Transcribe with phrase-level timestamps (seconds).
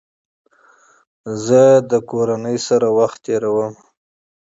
[1.45, 3.73] زه له کورنۍ سره وخت تېرووم.